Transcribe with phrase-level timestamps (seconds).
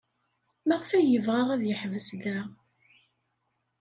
[0.67, 2.37] Maɣef ay yebɣa ad yeḥbes da?